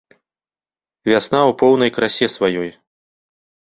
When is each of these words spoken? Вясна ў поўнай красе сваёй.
Вясна 1.11 1.41
ў 1.41 1.51
поўнай 1.61 1.91
красе 1.99 2.25
сваёй. 2.37 2.69